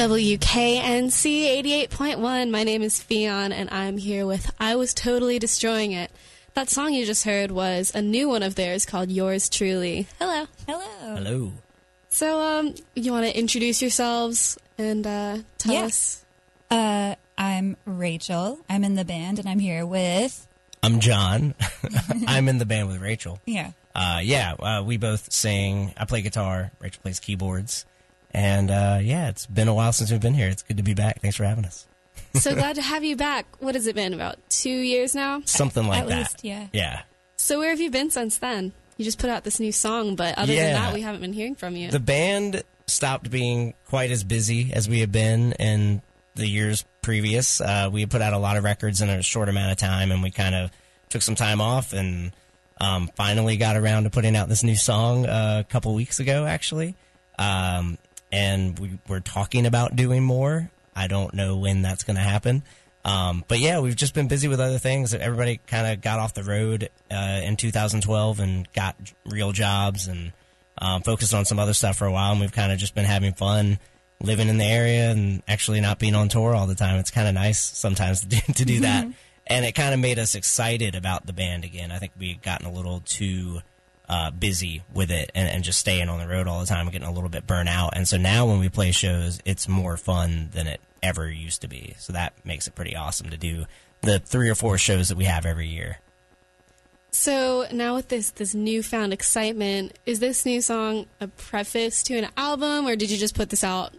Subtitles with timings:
[0.00, 2.50] WKNC 88.1.
[2.50, 6.10] My name is Fion, and I'm here with I Was Totally Destroying It.
[6.54, 10.06] That song you just heard was a new one of theirs called Yours Truly.
[10.18, 10.46] Hello.
[10.66, 11.14] Hello.
[11.16, 11.52] Hello.
[12.08, 15.82] So, um, you want to introduce yourselves and uh, tell Yeah.
[15.82, 16.24] us?
[16.70, 18.58] Uh, I'm Rachel.
[18.70, 20.48] I'm in the band, and I'm here with
[20.82, 21.54] I'm John.
[22.26, 23.38] I'm in the band with Rachel.
[23.44, 23.72] yeah.
[23.94, 25.92] Uh, yeah, uh, we both sing.
[25.94, 26.70] I play guitar.
[26.80, 27.84] Rachel plays keyboards.
[28.32, 30.48] And uh, yeah, it's been a while since we've been here.
[30.48, 31.20] It's good to be back.
[31.20, 31.86] Thanks for having us.
[32.34, 33.46] So glad to have you back.
[33.58, 34.14] What has it been?
[34.14, 35.42] About two years now?
[35.44, 36.18] Something like At that.
[36.18, 36.68] least, yeah.
[36.72, 37.02] Yeah.
[37.36, 38.72] So, where have you been since then?
[38.98, 41.54] You just put out this new song, but other than that, we haven't been hearing
[41.54, 41.90] from you.
[41.90, 46.02] The band stopped being quite as busy as we had been in
[46.34, 47.60] the years previous.
[47.60, 50.12] Uh, we had put out a lot of records in a short amount of time,
[50.12, 50.70] and we kind of
[51.08, 52.32] took some time off and
[52.78, 56.44] um, finally got around to putting out this new song uh, a couple weeks ago,
[56.44, 56.94] actually.
[57.38, 57.96] Um,
[58.32, 60.70] and we, are talking about doing more.
[60.94, 62.62] I don't know when that's going to happen.
[63.04, 65.14] Um, but yeah, we've just been busy with other things.
[65.14, 70.32] Everybody kind of got off the road uh, in 2012 and got real jobs and
[70.78, 72.32] um, focused on some other stuff for a while.
[72.32, 73.78] And we've kind of just been having fun
[74.22, 76.98] living in the area and actually not being on tour all the time.
[76.98, 79.06] It's kind of nice sometimes to do, to do that.
[79.46, 81.90] And it kind of made us excited about the band again.
[81.90, 83.62] I think we had gotten a little too
[84.10, 86.92] uh, busy with it and, and just staying on the road all the time and
[86.92, 87.92] getting a little bit burnt out.
[87.94, 91.68] And so now when we play shows, it's more fun than it ever used to
[91.68, 91.94] be.
[91.96, 93.66] So that makes it pretty awesome to do
[94.02, 95.98] the three or four shows that we have every year.
[97.12, 102.28] So now with this this newfound excitement, is this new song a preface to an
[102.36, 103.94] album, or did you just put this out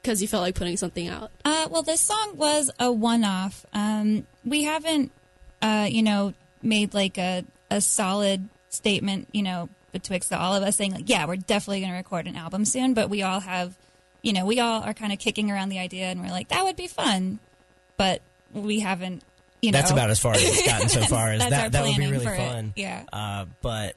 [0.00, 1.30] because you felt like putting something out?
[1.44, 3.66] Uh, well, this song was a one-off.
[3.74, 5.12] Um, we haven't,
[5.60, 6.32] uh, you know,
[6.62, 11.08] made like a a solid statement, you know, betwixt the, all of us saying like,
[11.08, 12.94] yeah, we're definitely going to record an album soon.
[12.94, 13.76] But we all have,
[14.22, 16.64] you know, we all are kind of kicking around the idea, and we're like, that
[16.64, 17.38] would be fun,
[17.96, 18.22] but
[18.52, 19.22] we haven't.
[19.60, 21.28] You know, That's about as far as it's gotten so far.
[21.30, 22.36] As that that would be really for it.
[22.36, 22.72] fun.
[22.74, 23.04] Yeah.
[23.12, 23.94] Uh, but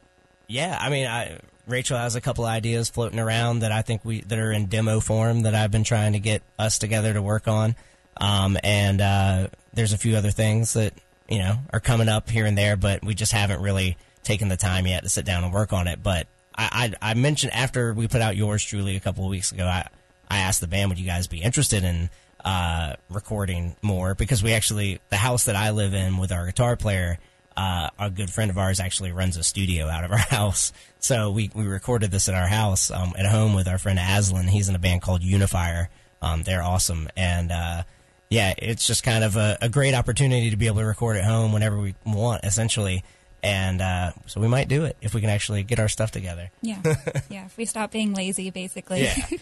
[0.48, 4.21] yeah, I mean, I, Rachel has a couple ideas floating around that I think we
[4.21, 7.48] that are in demo form that I've been trying to get us together to work
[7.48, 7.75] on.
[8.18, 10.94] Um, and uh, there's a few other things that
[11.28, 14.57] you know are coming up here and there, but we just haven't really taken the
[14.57, 16.04] time yet to sit down and work on it.
[16.04, 19.51] But I, I, I mentioned after we put out yours truly a couple of weeks
[19.51, 19.88] ago, I,
[20.30, 22.10] I asked the band, would you guys be interested in
[22.44, 24.16] uh, recording more?
[24.16, 27.19] Because we actually, the house that I live in with our guitar player,
[27.56, 30.74] uh, a good friend of ours actually runs a studio out of our house.
[31.00, 34.48] So we, we recorded this at our house um, at home with our friend Aslan.
[34.48, 35.89] He's in a band called Unifier.
[36.21, 37.07] Um, they're awesome.
[37.16, 37.83] And uh,
[38.30, 41.24] yeah, it's just kind of a, a great opportunity to be able to record at
[41.24, 43.04] home whenever we want, essentially.
[43.45, 46.50] And uh, so we might do it if we can actually get our stuff together.
[46.62, 46.81] Yeah,
[47.30, 47.45] yeah.
[47.45, 49.03] If we stop being lazy, basically.
[49.03, 49.15] Yeah.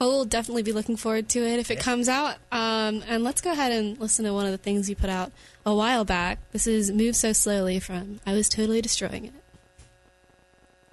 [0.00, 2.34] Well, we'll definitely be looking forward to it if it comes out.
[2.50, 5.30] Um, and let's go ahead and listen to one of the things you put out
[5.64, 6.40] a while back.
[6.50, 9.32] This is "Move So Slowly" from "I Was Totally Destroying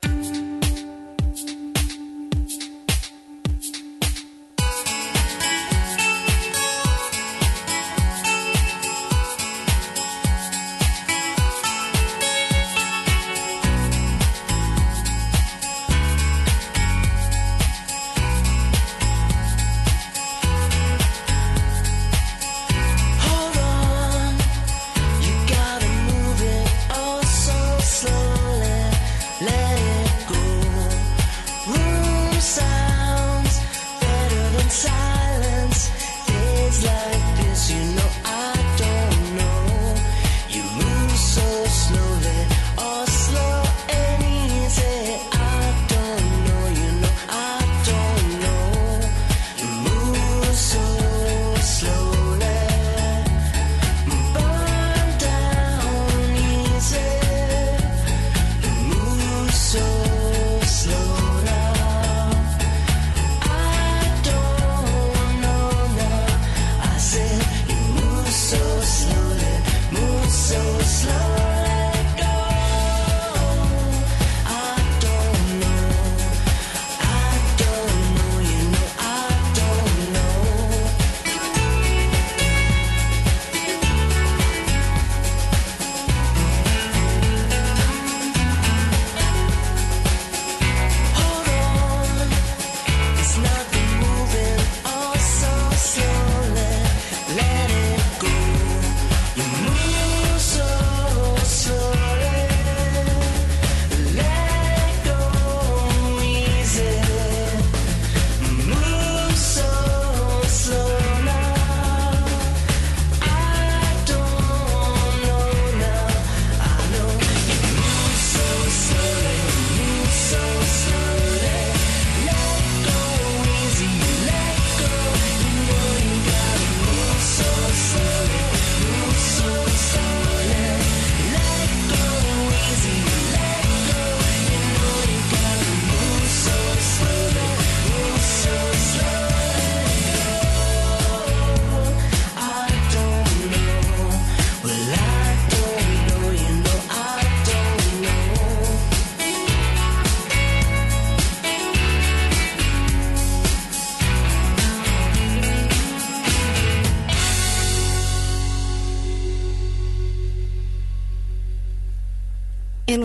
[0.03, 0.50] It."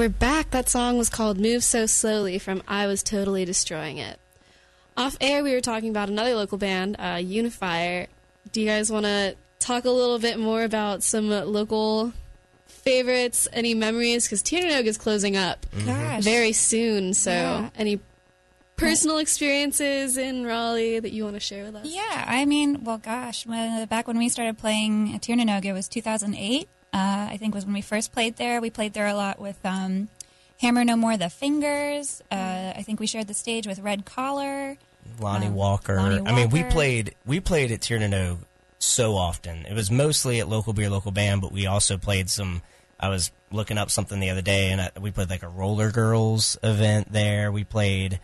[0.06, 0.52] We're back.
[0.52, 4.20] That song was called Move So Slowly from I Was Totally Destroying It.
[4.96, 8.06] Off air, we were talking about another local band, uh, Unifier.
[8.52, 12.12] Do you guys want to talk a little bit more about some local
[12.68, 14.26] favorites, any memories?
[14.26, 16.22] Because Tiernanog is closing up Gosh.
[16.22, 17.12] very soon.
[17.12, 17.70] So, Yeah.
[17.76, 17.98] any
[18.76, 21.86] personal experiences in Raleigh that you want to share with us?
[21.88, 25.88] Yeah, I mean, well, gosh, when, back when we started playing at Tiernanog, it was
[25.88, 26.68] 2008.
[26.92, 28.60] Uh, I think was when we first played there.
[28.60, 30.08] We played there a lot with um,
[30.60, 32.22] Hammer No More The Fingers.
[32.30, 34.76] Uh, I think we shared the stage with Red Collar.
[35.20, 35.96] Lonnie Um, Walker.
[35.96, 38.38] Lonnie I mean, we played we played at Tiernanog
[38.78, 39.66] so often.
[39.66, 42.62] It was mostly at local beer, local band, but we also played some.
[42.98, 45.90] I was looking up something the other day, and I, we played like a Roller
[45.90, 47.52] Girls event there.
[47.52, 48.20] We played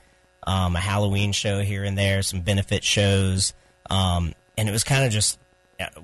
[0.47, 3.53] um, a Halloween show here and there, some benefit shows,
[3.91, 5.42] um, and it was kind of just yeah,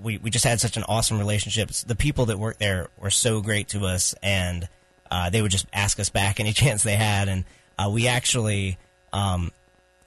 [0.03, 1.71] we we just had such an awesome relationship.
[1.71, 4.69] The people that worked there were so great to us, and
[5.11, 7.45] uh, they would just ask us back any chance they had, and
[7.79, 8.79] uh, we actually.
[9.13, 9.53] Um,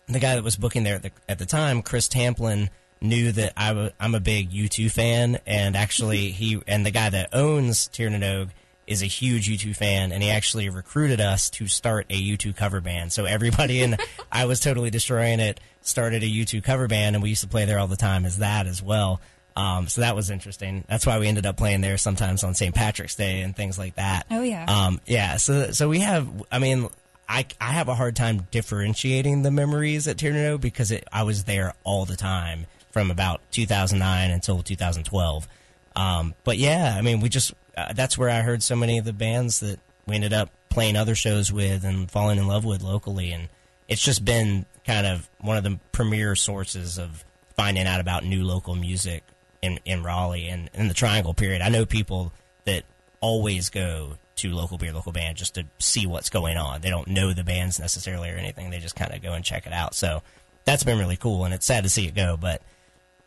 [0.08, 2.70] the guy that was booking there at the, at the time, Chris Tamplin,
[3.02, 7.10] knew that I w- I'm a big U2 fan, and actually he and the guy
[7.10, 8.50] that owns Tiernanog
[8.88, 12.82] is a huge U2 fan, and he actually recruited us to start a U2 cover
[12.82, 13.12] band.
[13.12, 13.98] So everybody in
[14.32, 17.66] I was totally destroying it started a U2 cover band, and we used to play
[17.66, 19.20] there all the time as that as well.
[19.56, 20.86] Um, so that was interesting.
[20.88, 22.74] That's why we ended up playing there sometimes on St.
[22.74, 24.26] Patrick's Day and things like that.
[24.32, 24.66] Oh, yeah.
[24.68, 25.38] Um, yeah.
[25.38, 26.28] So so we have.
[26.52, 26.90] I mean,
[27.28, 31.46] I I have a hard time differentiating the memories at Tiernanog because it, I was
[31.46, 35.48] there all the time from about 2009 until 2012.
[35.96, 39.06] Um, but yeah, I mean, we just uh, that's where I heard so many of
[39.06, 42.82] the bands that we ended up playing other shows with and falling in love with
[42.82, 43.50] locally, and
[43.88, 47.24] it's just been kind of one of the premier sources of
[47.56, 49.24] finding out about new local music
[49.62, 51.62] in in Raleigh and in the Triangle period.
[51.62, 52.32] I know people
[52.66, 52.84] that
[53.20, 56.82] always go to local beer, local band just to see what's going on.
[56.82, 58.70] They don't know the bands necessarily or anything.
[58.72, 59.94] They just kind of go and check it out.
[59.94, 60.24] So
[60.66, 62.62] that's been really cool, and it's sad to see it go, but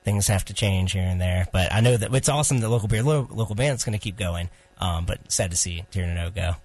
[0.03, 1.47] things have to change here and there.
[1.53, 4.17] But I know that it's awesome that local beer, lo- local band's going to keep
[4.17, 4.51] going.
[4.79, 6.57] Um, but sad to see Tierno go.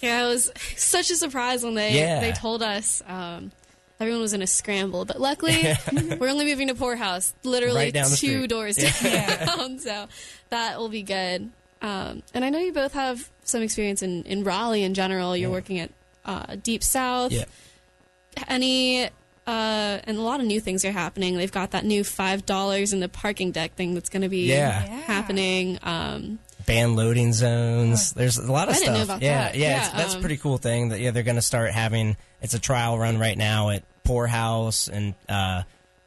[0.00, 2.20] Yeah, it was such a surprise when they Yeah.
[2.20, 3.02] they told us.
[3.06, 3.50] Um,
[4.00, 5.74] everyone was in a scramble, but luckily
[6.18, 8.48] we're only moving to Pour House, literally Right down two street.
[8.50, 9.78] doors down.
[9.78, 10.06] so
[10.50, 11.50] that will be good.
[11.82, 15.36] Um, and I know you both have some experience in, in Raleigh in general.
[15.36, 15.90] You're working at
[16.24, 17.32] uh, Deep South.
[17.32, 17.44] Yeah.
[18.46, 19.10] Any uh,
[19.46, 21.36] and a lot of new things are happening.
[21.36, 24.46] They've got that new five dollars in the parking deck thing that's going to be
[24.48, 24.84] Yeah.
[24.84, 25.00] Yeah.
[25.02, 25.78] happening.
[25.82, 26.38] Um,
[26.68, 28.12] band loading zones.
[28.12, 28.86] There's a lot of I stuff.
[28.94, 29.56] didn't know about yeah, that.
[29.56, 30.90] yeah, Yeah, it's, that's a um, pretty cool thing.
[30.90, 32.16] That yeah, they're going to start having.
[32.42, 35.62] It's a trial run right now at Pour House and uh,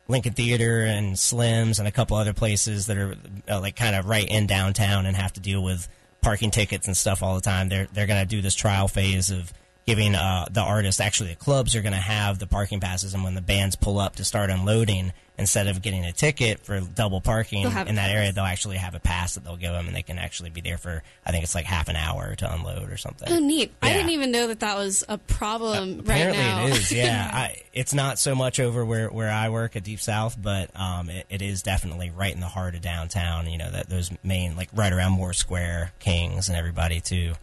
[0.08, 3.16] Lincoln Theater and Slims and a couple other places that are
[3.50, 5.88] uh, like kind of right in downtown and have to deal with
[6.22, 7.68] parking tickets and stuff all the time.
[7.68, 9.52] They're they're going to do this trial phase of
[9.88, 13.24] giving uh, the artists actually the clubs are going to have the parking passes and
[13.24, 17.20] when the bands pull up to start unloading instead of getting a ticket for double
[17.20, 18.16] parking They'll have a in that pass.
[18.16, 20.62] area they'll actually have a pass that they'll give them and they can actually be
[20.62, 23.74] there for i think it's like half an hour to unload or something oh, neat!
[23.82, 26.30] I didn't even know that that was a problem right now.
[26.30, 26.66] apparently now.
[26.68, 30.00] it is yeah I, it's not so much over where, where i work at deep
[30.00, 33.70] south but um, it, it is definitely right in the heart of downtown you know
[33.72, 37.34] that those main like right around moore square kings and everybody too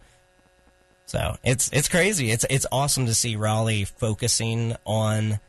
[1.05, 5.39] so it's it's crazy it's it's awesome to see raleigh focusing on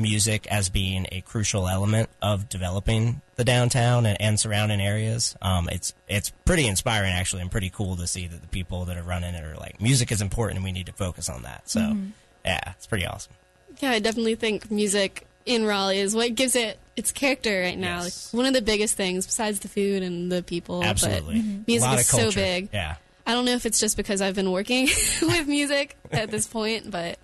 [0.00, 5.36] music as being a crucial element of developing the downtown and, and surrounding areas.
[5.40, 8.96] Um, it's it's pretty inspiring actually, and pretty cool to see that the people that
[8.96, 11.68] are running it are like music is important and we need to focus on that.
[11.68, 11.96] So
[12.44, 13.32] yeah, it's pretty awesome.
[13.80, 18.02] Yeah, I definitely think music in Raleigh is what gives it its character right now.
[18.02, 18.32] Yes.
[18.32, 20.84] Like one of the biggest things besides the food and the people.
[20.84, 22.68] Absolutely, But music lot is so big.
[22.72, 24.86] Yeah, I don't know if it's just because I've been working
[25.22, 27.18] with music at this point, but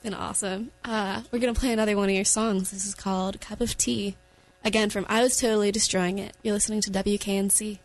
[0.00, 0.70] it's been awesome.
[0.82, 2.70] Uh, we're going to play another one of your songs.
[2.70, 4.16] This is called Cup of Tea.
[4.64, 6.34] Again, from I Was Totally Destroying It.
[6.42, 7.80] You're listening to WKNC.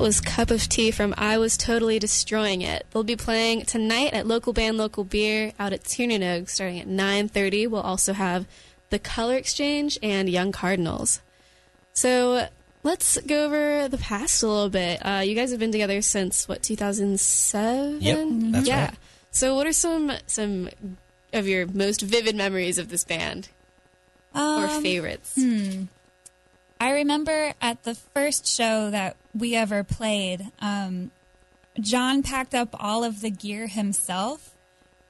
[0.00, 2.86] That was Cup of Tea from I Was Totally Destroying It.
[2.90, 7.68] They'll be playing tonight at Local Band Local Beer out at Tiernanog starting at 9.30.
[7.68, 8.46] We'll also have
[8.88, 11.20] The Color Exchange and Young Cardinals.
[11.92, 12.48] So
[12.82, 15.04] let's go over the past a little bit.
[15.04, 18.00] Uh, you guys have been together since, what, 2007?
[18.00, 18.84] Yep, that's yeah.
[18.86, 18.94] right.
[19.32, 20.70] So what are some some
[21.34, 23.50] of your most vivid memories of this band?
[24.34, 25.38] or Um, favorites?
[26.80, 31.10] I remember at the first show that we ever played, um,
[31.78, 34.54] John packed up all of the gear himself,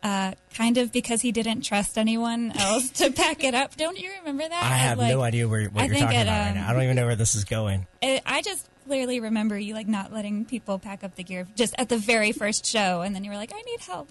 [0.03, 3.77] uh, kind of because he didn't trust anyone else to pack it up.
[3.77, 4.63] Don't you remember that?
[4.65, 6.69] I have Like, no idea where, what I you're talking it, about right um, now.
[6.71, 7.87] I don't even know where this is going.
[8.03, 11.75] it, I just clearly remember you like not letting people pack up the gear just
[11.79, 14.09] at the very first show, and then you were like, "I need help."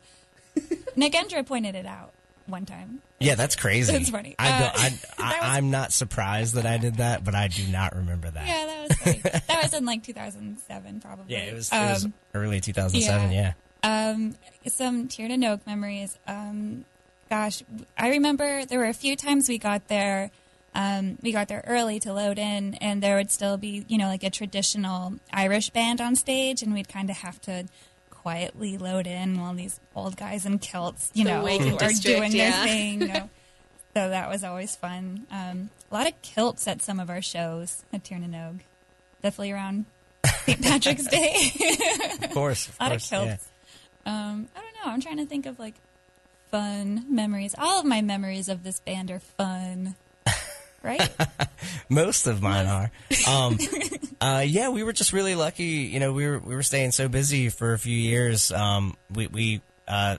[0.96, 2.14] Nick Endra pointed it out
[2.50, 3.02] one time.
[3.20, 3.92] Yeah, that's crazy.
[3.92, 4.36] That's funny.
[4.40, 7.48] I Uh, I, that I, was- I'm not surprised that I did that, but I
[7.48, 8.48] do not remember that.
[8.48, 9.18] Yeah, that was funny.
[9.48, 11.26] that was in like 2007, probably.
[11.28, 13.32] Yeah, it was, it was Um, early 2007.
[13.32, 13.54] yeah.
[13.84, 14.10] Yeah.
[14.12, 14.36] Um,
[14.68, 16.18] some Tiernanog memories.
[16.28, 16.86] Um,
[17.30, 17.64] gosh,
[17.98, 20.32] I remember there were a few times we got there.
[20.76, 24.08] Um, we got there early to load in, and there would still be, you know,
[24.08, 27.66] like a traditional Irish band on stage, and we'd kind of have to
[28.22, 32.32] quietly load in while these old guys in kilts, you The know, are District, doing
[32.32, 32.52] yeah.
[32.52, 33.02] their thing.
[33.02, 33.30] You know.
[33.96, 35.26] so that was always fun.
[35.32, 38.60] Um, a lot of kilts at some of our shows at Tiernanog.
[39.22, 39.86] Definitely around
[40.46, 40.62] St.
[40.64, 41.52] Patrick's Day.
[42.22, 42.68] Of course.
[42.68, 43.48] Of a lot of kilts.
[44.06, 44.30] yeah.
[44.30, 44.92] Um, I don't know.
[44.94, 45.76] I'm trying to think of like
[46.52, 47.56] fun memories.
[47.58, 49.96] All of my memories of this band are fun,
[50.84, 51.10] right?
[51.90, 52.92] Most of mine are.
[53.28, 53.58] Um,
[54.22, 55.64] uh, yeah, we were just really lucky.
[55.64, 58.52] You know, we were we were staying so busy for a few years.
[58.52, 60.18] Um, we we uh,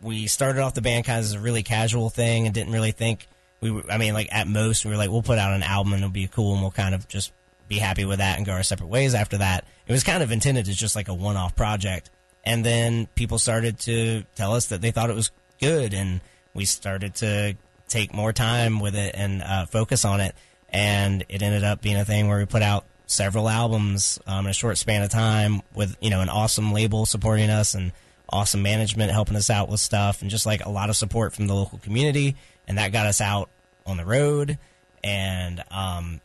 [0.00, 2.92] we started off the band kind of as a really casual thing and didn't really
[2.92, 3.26] think
[3.60, 3.70] we.
[3.70, 6.02] Were, I mean, like at most, we were like, we'll put out an album and
[6.02, 7.32] it'll be cool, and we'll kind of just
[7.68, 9.64] be happy with that and go our separate ways after that.
[9.86, 12.10] It was kind of intended as just like a one-off project,
[12.44, 15.30] and then people started to tell us that they thought it was
[15.60, 16.20] good, and
[16.54, 17.56] we started to
[17.92, 20.34] take more time with it and uh, focus on it,
[20.70, 24.50] and it ended up being a thing where we put out several albums um, in
[24.50, 27.92] a short span of time with you know an awesome label supporting us and
[28.30, 31.46] awesome management helping us out with stuff and just like a lot of support from
[31.46, 32.34] the local community.
[32.66, 33.50] And that got us out
[33.84, 34.56] on the road.
[35.04, 36.20] And um,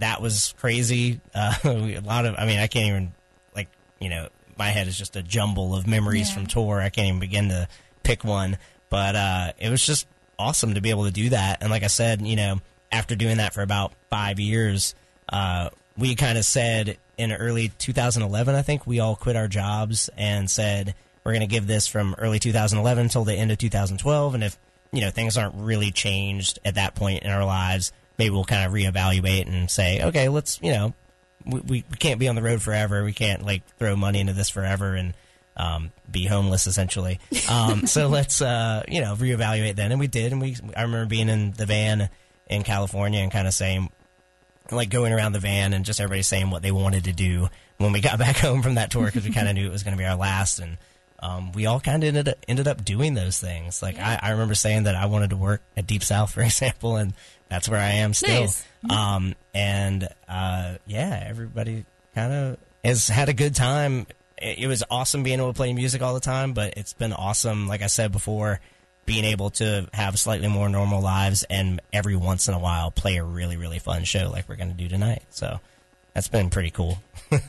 [0.00, 1.20] that was crazy.
[1.34, 3.12] Uh, a lot of i mean i can't even
[3.56, 3.68] like
[4.00, 6.34] you know my head is just a jumble of memories Yeah.
[6.34, 6.80] from tour.
[6.80, 7.68] I can't even begin to
[8.04, 8.56] pick one.
[8.88, 10.06] But uh, it was just
[10.38, 11.62] awesome to be able to do that.
[11.62, 12.60] And like i said you know
[12.92, 14.94] after doing that for about five years
[15.28, 20.10] uh, we kind of said in early 2011 i think we all quit our jobs
[20.16, 24.34] and said we're going to give this from early 2011 until the end of 2012
[24.34, 24.58] and if
[24.92, 28.64] you know things aren't really changed at that point in our lives maybe we'll kind
[28.64, 30.92] of reevaluate and say okay let's you know
[31.46, 33.04] we, we can't be on the road forever.
[33.04, 35.14] We can't like throw money into this forever and
[35.56, 37.20] um, be homeless essentially.
[37.50, 39.90] Um, so let's uh, you know reevaluate then.
[39.90, 40.32] And we did.
[40.32, 42.08] And we i remember being in the van
[42.46, 43.90] in california and kind of saying
[44.70, 47.92] like going around the van and just everybody saying what they wanted to do when
[47.92, 49.96] we got back home from that tour because we kind of knew it was going
[49.96, 50.58] to be our last.
[50.58, 50.78] And
[51.20, 53.82] um, we all kind of ended up, ended up doing those things.
[53.82, 56.96] Like I, I remember saying that i wanted to work at deep south for example
[56.96, 57.14] and
[57.48, 58.42] that's where i am still.
[58.42, 58.64] Nice.
[58.90, 64.06] um, and uh, yeah everybody kind of has had a good time
[64.44, 67.12] it, it was awesome being able to play music all the time but it's been
[67.12, 68.60] awesome like i said before
[69.06, 73.16] being able to have slightly more normal lives and every once in a while play
[73.16, 75.58] a really really fun show like we're going to do tonight so
[76.12, 76.98] that's been pretty cool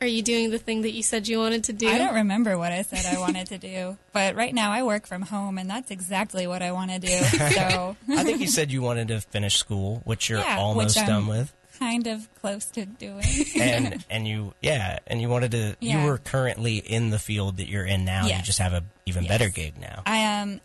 [0.00, 1.88] Are you doing the thing that you said you wanted to do?
[1.88, 5.06] I don't remember what I said I wanted to do, but right now I work
[5.06, 7.08] from home, and that's exactly what I want to do.
[7.54, 11.06] So i think you said you wanted to finish school which you're Yeah, almost which
[11.06, 11.50] done with
[11.84, 13.24] kind of close to doing.
[13.60, 16.00] and and you yeah and you wanted to Yeah.
[16.02, 19.24] you were currently in the field that you're in now you just have a even
[19.24, 19.30] Yes.
[19.32, 20.60] better gig now I um,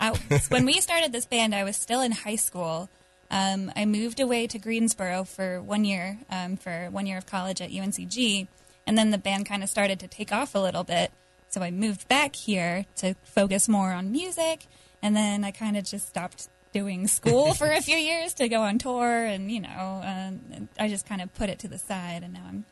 [0.00, 0.10] I,
[0.50, 2.88] when we started this band, I was still in high school.
[3.32, 7.60] Um, I moved away to Greensboro for one year, um, for one year of college
[7.60, 8.46] at UNCG,
[8.86, 11.10] and then the band kind of started to take off a little bit.
[11.48, 14.66] So I moved back here to focus more on music,
[15.02, 18.62] and then I kind of just stopped doing school for a few years to go
[18.62, 22.22] on tour, and you know, um, I just kind of put it to the side,
[22.22, 22.64] and now I'm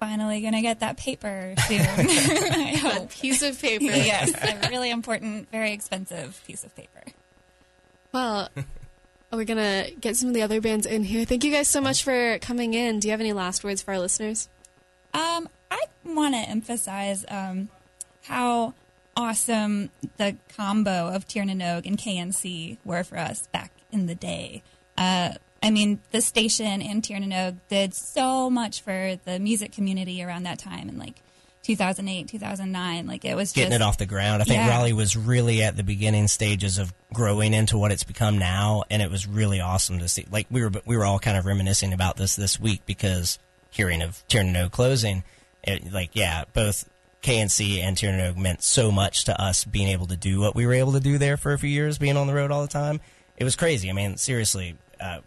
[0.00, 1.80] finally gonna get that paper soon.
[1.86, 3.10] I hope.
[3.10, 3.84] Piece of paper.
[3.84, 7.02] yes, a really important, very expensive piece of paper.
[8.12, 8.48] Well,
[9.32, 11.24] we're gonna get some of the other bands in here.
[11.24, 13.00] Thank you guys so much for coming in.
[13.00, 14.48] Do you have any last words for our listeners?
[15.14, 17.68] Um, I want to emphasize um,
[18.24, 18.74] how
[19.16, 24.62] awesome the combo of Tiernanog and KNC were for us back in the day.
[24.96, 30.42] Uh, I mean, the station and Tiernanog did so much for the music community around
[30.42, 31.22] that time, and like
[31.62, 34.42] 2008, 2009, like it was getting it off the ground.
[34.42, 34.68] I think Yeah.
[34.68, 39.00] Raleigh was really at the beginning stages of growing into what it's become now, and
[39.00, 40.26] it was really awesome to see.
[40.30, 43.38] Like we were, we were all kind of reminiscing about this this week because
[43.70, 45.22] hearing of Tierno closing,
[45.62, 46.88] it, like yeah, both
[47.22, 50.74] KNC and Tierno meant so much to us being able to do what we were
[50.74, 53.00] able to do there for a few years, being on the road all the time.
[53.36, 53.88] It was crazy.
[53.88, 55.20] I mean, seriously, uh,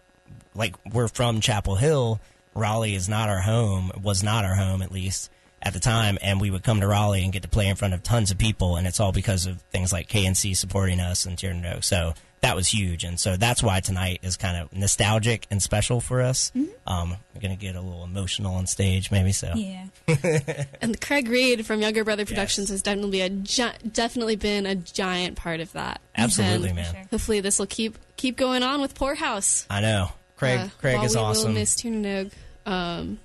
[0.53, 2.19] like we're from Chapel Hill.
[2.53, 5.29] Raleigh is not our home, was not our home at least
[5.61, 7.93] at the time, and we would come to Raleigh and get to play in front
[7.93, 11.37] of tons of people, and it's all because of things like KNC supporting us and
[11.37, 11.83] Tierno.
[11.83, 12.13] So
[12.45, 16.21] that was huge, and so that's why tonight is kind of nostalgic and special for
[16.21, 16.51] us.
[16.87, 19.31] Um, we're gonna get a little emotional on stage, maybe.
[19.31, 19.87] So yeah.
[20.81, 25.35] And Craig Reed from Younger Brother Productions has definitely a gi- definitely been a giant
[25.37, 26.01] part of that.
[26.15, 26.93] absolutely, And man.
[26.93, 27.03] sure.
[27.11, 29.65] Hopefully, this will keep keep going on with Pour House.
[29.69, 30.59] I know Craig.
[30.59, 31.47] Uh, Craig while is we awesome.
[31.53, 32.31] Will miss Tiernanog.
[32.65, 33.19] Um,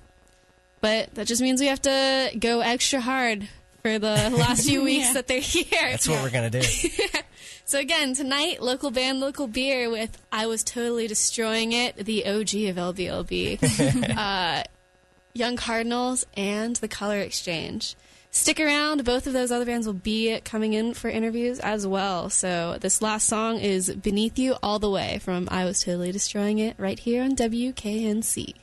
[0.81, 3.47] but that just means we have to go extra hard
[3.83, 5.13] for the last few weeks Yeah.
[5.13, 5.65] that they're here.
[5.71, 6.61] That's what we're gonna do.
[7.71, 12.67] So again, tonight, local band, local beer with I Was Totally Destroying It, the OG
[12.67, 14.63] of LBLB, uh,
[15.31, 17.95] Young Cardinals, and The Color Exchange.
[18.29, 19.05] Stick around.
[19.05, 22.29] Both of those other bands will be coming in for interviews as well.
[22.29, 26.59] So this last song is Beneath You All the Way from I Was Totally Destroying
[26.59, 28.53] It right here on WKNC.